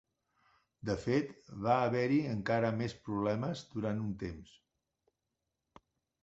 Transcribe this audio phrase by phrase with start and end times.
[0.89, 1.27] De fet,
[1.65, 4.57] va haver-hi encara més problemes durant un temps.